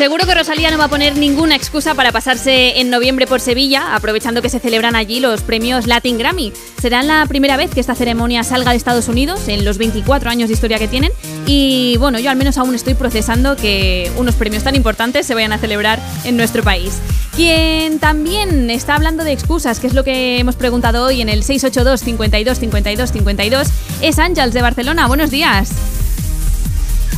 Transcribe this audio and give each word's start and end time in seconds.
Seguro 0.00 0.24
que 0.24 0.34
Rosalía 0.34 0.70
no 0.70 0.78
va 0.78 0.84
a 0.84 0.88
poner 0.88 1.18
ninguna 1.18 1.54
excusa 1.54 1.94
para 1.94 2.10
pasarse 2.10 2.80
en 2.80 2.88
noviembre 2.88 3.26
por 3.26 3.38
Sevilla, 3.38 3.94
aprovechando 3.94 4.40
que 4.40 4.48
se 4.48 4.58
celebran 4.58 4.96
allí 4.96 5.20
los 5.20 5.42
premios 5.42 5.86
Latin 5.86 6.16
Grammy. 6.16 6.54
Será 6.80 7.02
la 7.02 7.26
primera 7.26 7.58
vez 7.58 7.70
que 7.70 7.80
esta 7.80 7.94
ceremonia 7.94 8.42
salga 8.42 8.70
de 8.70 8.78
Estados 8.78 9.08
Unidos 9.08 9.46
en 9.48 9.62
los 9.62 9.76
24 9.76 10.30
años 10.30 10.48
de 10.48 10.54
historia 10.54 10.78
que 10.78 10.88
tienen. 10.88 11.12
Y 11.44 11.98
bueno, 11.98 12.18
yo 12.18 12.30
al 12.30 12.38
menos 12.38 12.56
aún 12.56 12.74
estoy 12.74 12.94
procesando 12.94 13.56
que 13.56 14.10
unos 14.16 14.36
premios 14.36 14.62
tan 14.62 14.74
importantes 14.74 15.26
se 15.26 15.34
vayan 15.34 15.52
a 15.52 15.58
celebrar 15.58 16.00
en 16.24 16.38
nuestro 16.38 16.62
país. 16.62 16.98
Quien 17.36 17.98
también 17.98 18.70
está 18.70 18.94
hablando 18.94 19.22
de 19.22 19.32
excusas, 19.32 19.80
que 19.80 19.86
es 19.86 19.92
lo 19.92 20.02
que 20.02 20.38
hemos 20.38 20.56
preguntado 20.56 21.04
hoy 21.04 21.20
en 21.20 21.28
el 21.28 21.42
682 21.42 22.00
52 22.00 22.58
52 22.58 23.12
52, 23.12 23.68
es 24.00 24.18
Ángels 24.18 24.54
de 24.54 24.62
Barcelona. 24.62 25.06
Buenos 25.08 25.30
días. 25.30 25.72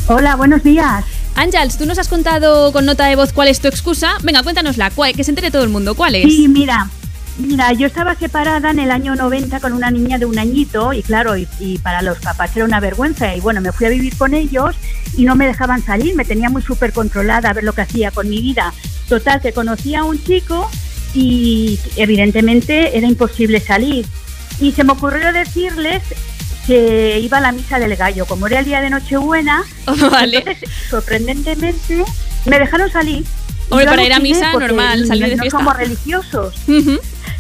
Hola, 0.09 0.35
buenos 0.35 0.65
días. 0.65 1.05
Ángels, 1.35 1.79
tú 1.79 1.87
nos 1.87 1.99
has 1.99 2.09
contado 2.09 2.73
con 2.73 2.85
nota 2.85 3.07
de 3.07 3.17
voz 3.17 3.33
cuál 3.33 3.49
es 3.49 3.61
tu 3.61 3.69
excusa. 3.69 4.13
Venga, 4.23 4.43
cuéntanosla, 4.43 4.91
que 5.15 5.25
se 5.25 5.31
entere 5.31 5.51
todo 5.51 5.65
el 5.65 5.71
mundo. 5.71 5.95
¿Cuál 5.95 6.15
es? 6.15 6.25
Sí, 6.25 6.49
mira, 6.49 6.89
Mira, 7.39 7.73
yo 7.73 7.87
estaba 7.87 8.15
separada 8.15 8.71
en 8.71 8.79
el 8.79 8.91
año 8.91 9.15
90 9.15 9.59
con 9.61 9.73
una 9.73 9.91
niña 9.91 10.19
de 10.19 10.27
un 10.27 10.39
añito 10.39 10.93
y 10.93 11.03
claro, 11.03 11.35
y, 11.37 11.79
para 11.83 12.03
los 12.03 12.19
papás 12.19 12.55
era 12.55 12.67
una 12.67 12.79
vergüenza 12.79 13.35
y 13.35 13.41
bueno, 13.41 13.63
me 13.63 13.73
fui 13.73 13.87
a 13.87 13.91
vivir 13.91 14.17
con 14.17 14.35
ellos 14.35 14.77
y 15.17 15.25
no 15.25 15.35
me 15.35 15.47
dejaban 15.47 15.83
salir, 15.83 16.15
me 16.15 16.27
tenía 16.27 16.51
muy 16.51 16.61
súper 16.61 16.93
controlada 16.93 17.51
a 17.51 17.53
ver 17.55 17.65
lo 17.65 17.73
que 17.73 17.83
hacía 17.83 18.11
con 18.11 18.29
mi 18.29 18.41
vida. 18.41 18.75
Total, 19.09 19.41
que 19.41 19.53
conocía 19.53 20.01
a 20.01 20.05
un 20.05 20.23
chico 20.23 20.71
y 21.15 21.79
evidentemente 21.97 22.97
era 22.99 23.07
imposible 23.07 23.61
salir. 23.61 24.07
Y 24.61 24.73
se 24.73 24.85
me 24.85 24.93
ocurrió 24.93 25.33
decirles 25.33 26.03
que 26.67 27.21
iba 27.21 27.39
a 27.39 27.41
la 27.41 27.53
misa 27.53 27.79
del 27.79 27.97
gallo. 27.97 28.27
Como 28.27 28.47
era 28.47 28.61
el 28.61 28.65
día 28.65 28.81
de 28.81 28.91
Nochebuena, 28.91 29.63
entonces, 29.87 30.59
sorprendentemente 30.89 32.05
me 32.47 32.59
dejaron 32.59 32.91
salir. 32.91 33.25
Hombre, 33.69 33.87
para 33.87 34.05
ir 34.05 34.13
a 34.13 34.19
misa 34.19 34.53
normal, 34.53 35.07
salir 35.07 35.31
de 35.31 35.39
fiesta. 35.39 35.45
No 35.45 35.51
somos 35.51 35.77
religiosos. 35.77 36.55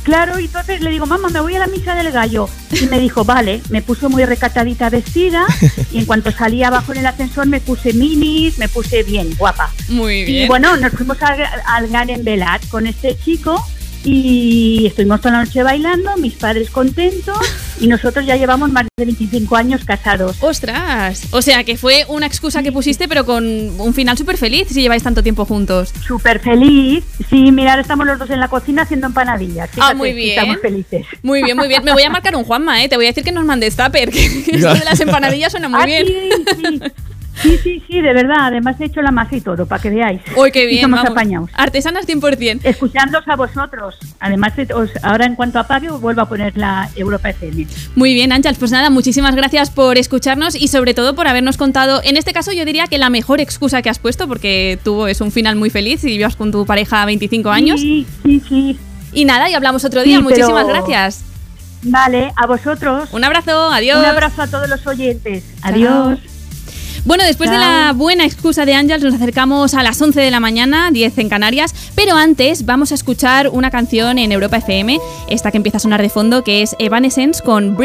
Claro, 0.03 0.41
y 0.41 0.47
entonces 0.47 0.81
le 0.81 0.91
digo, 0.91 1.07
mamá, 1.07 1.29
me 1.29 1.41
voy 1.41 1.55
a 1.55 1.61
la 1.61 1.67
misa 1.69 1.95
del 1.95 2.11
gallo. 2.11 2.49
Y 2.73 2.87
me 2.87 2.99
dijo, 2.99 3.25
vale, 3.25 3.61
me 3.69 3.83
puso 3.83 4.09
muy 4.09 4.25
recatadita 4.25 4.91
vestida 4.91 5.47
y 5.93 5.99
en 5.99 6.07
cuanto 6.07 6.33
salí 6.33 6.63
abajo 6.65 6.93
en 6.93 6.99
el 6.99 7.07
ascensor 7.07 7.47
me 7.47 7.61
puse 7.61 7.93
minis, 7.93 8.59
me 8.59 8.69
puse 8.69 9.03
bien, 9.05 9.35
guapa. 9.37 9.71
Muy 9.89 10.25
bien. 10.25 10.45
Y 10.45 10.49
bueno, 10.49 10.77
nos 10.77 10.93
fuimos 10.93 11.23
al, 11.23 11.45
al 11.67 11.89
Garen 11.89 12.25
Velat 12.25 12.67
con 12.69 12.87
este 12.87 13.17
chico 13.17 13.65
y 14.05 14.87
estuvimos 14.87 15.21
toda 15.21 15.39
la 15.39 15.45
noche 15.45 15.63
bailando, 15.63 16.17
mis 16.17 16.35
padres 16.35 16.71
contentos 16.71 17.39
y 17.81 17.89
nosotros 17.89 18.25
ya 18.25 18.37
llevamos 18.37 18.71
más 18.71 18.87
de 18.97 19.05
25 19.05 19.57
años 19.57 19.85
casados. 19.85 20.37
¡Ostras! 20.41 21.27
O 21.31 21.43
sea 21.43 21.65
que 21.65 21.77
fue 21.77 22.05
una 22.09 22.27
excusa 22.27 22.63
que 22.63 22.73
pusiste 22.73 23.09
pero 23.09 23.25
con 23.25 23.45
un 23.45 23.95
final 23.95 24.17
súper 24.17 24.37
feliz 24.37 24.69
si 24.69 24.83
lleváis 24.83 25.03
tanto 25.03 25.23
tiempo 25.23 25.45
juntos. 25.45 25.93
Súper 26.07 26.41
feliz. 26.41 27.05
Sí, 27.29 27.51
mirar, 27.53 27.79
estamos 27.79 28.07
los 28.07 28.19
dos 28.19 28.31
en 28.31 28.41
la 28.41 28.49
cocina 28.49 28.83
haciendo 28.83 29.07
empanadillas. 29.09 29.71
ah, 29.79 29.95
muy 29.95 30.13
bien. 30.13 30.39
Estamos 30.39 30.61
felices. 30.61 31.07
Muy 31.23 31.43
bien, 31.43 31.57
muy 31.57 31.69
bien. 31.69 31.85
Me 31.85 31.93
voy 31.93 32.03
a 32.03 32.11
marcar 32.11 32.37
un 32.37 32.45
Juanma, 32.45 32.83
¿eh? 32.83 32.89
Te 32.89 32.97
voy 32.97 33.07
a 33.07 33.09
decir 33.09 33.25
que 33.25 33.33
nos 33.33 33.45
mandes 33.45 33.77
tupper, 33.77 34.11
que 34.11 34.25
esto 34.53 34.75
de 34.75 34.85
las 34.85 35.01
empanadillas 35.01 35.53
suena 35.53 35.69
muy 35.69 35.81
ah, 35.81 35.87
bien. 35.87 36.07
Sí, 36.07 36.29
sí. 36.61 36.81
Sí, 37.35 37.59
sí, 37.63 37.83
sí, 37.87 38.01
de 38.01 38.13
verdad. 38.13 38.47
Además 38.47 38.77
he 38.81 38.85
hecho 38.85 39.03
la 39.03 39.11
masa 39.11 39.37
y 39.37 39.41
todo, 39.41 39.67
para 39.67 39.81
que 39.81 39.91
veáis. 39.91 40.21
Uy, 40.37 40.53
qué 40.53 40.67
bien. 40.67 40.79
Y 40.79 40.83
somos 40.83 41.05
apañados. 41.05 41.51
Artesanas 41.55 42.07
100%. 42.07 42.61
Escuchándoos 42.65 43.27
a 43.27 43.37
vosotros. 43.37 43.99
Además, 44.21 44.53
ahora 45.03 45.27
en 45.27 45.35
cuanto 45.35 45.59
apague, 45.59 45.91
os 45.91 46.01
vuelvo 46.01 46.23
a 46.23 46.29
poner 46.29 46.57
la 46.57 46.91
Europa 46.95 47.31
FM. 47.31 47.67
Muy 47.95 48.15
bien, 48.15 48.33
Ángel. 48.33 48.57
Pues 48.59 48.71
nada, 48.71 48.91
muchísimas 48.91 49.35
gracias 49.35 49.71
por 49.71 49.99
escucharnos 49.99 50.55
y 50.55 50.69
sobre 50.69 50.95
todo 50.95 51.15
por 51.15 51.27
habernos 51.27 51.57
contado, 51.57 52.01
en 52.05 52.17
este 52.17 52.33
caso 52.33 52.53
yo 52.53 52.65
diría 52.65 52.87
que 52.87 52.99
la 52.99 53.11
mejor 53.11 53.41
excusa 53.41 53.83
que 53.83 53.91
has 53.91 53.99
puesto, 53.99 54.29
porque 54.29 54.79
tuvo 54.83 55.09
es 55.09 55.21
un 55.21 55.33
final 55.33 55.57
muy 55.57 55.71
feliz 55.71 56.05
y 56.05 56.09
vivías 56.09 56.37
con 56.37 56.53
tu 56.53 56.67
pareja 56.67 57.05
25 57.05 57.51
años. 57.51 57.81
Sí, 57.81 58.07
sí, 58.23 58.43
sí. 58.49 58.79
Y 59.13 59.25
nada, 59.25 59.51
y 59.51 59.55
hablamos 59.55 59.85
otro 59.85 60.03
día. 60.03 60.21
muchísimas 60.21 60.67
gracias. 60.67 61.25
Vale, 61.85 62.33
a 62.37 62.47
vosotros. 62.47 63.09
Un 63.13 63.25
abrazo, 63.25 63.71
adiós. 63.71 63.99
Un 63.99 64.05
abrazo 64.05 64.43
a 64.43 64.47
todos 64.47 64.69
los 64.69 64.87
oyentes. 64.87 65.45
Adiós. 65.63 66.19
Bueno, 67.05 67.25
después 67.25 67.51
de 67.51 67.59
la 67.59 67.93
buena 67.97 68.25
excusa 68.25 68.65
de 68.65 68.75
Ángels, 68.75 69.03
nos 69.03 69.15
acercamos 69.15 69.75
a 69.75 69.83
las 69.83 70.01
11 70.01 70.21
de 70.21 70.31
la 70.31 70.39
mañana, 70.39 70.91
10 70.93 71.19
en 71.19 71.29
Canarias, 71.29 71.75
pero 71.97 72.15
antes 72.15 72.65
vamos 72.65 72.93
a 72.93 72.95
escuchar 72.95 73.49
una 73.49 73.73
canción 73.73 74.19
en 74.19 74.31
Europa 74.31 74.59
FM, 74.59 75.01
esta 75.29 75.51
que 75.51 75.57
empieza 75.57 75.79
a 75.79 75.81
sonar 75.81 76.01
de 76.01 76.09
fondo, 76.09 76.45
que 76.45 76.63
es 76.63 76.77
Evanescence 76.79 77.43
con 77.43 77.77
Bring 77.77 77.81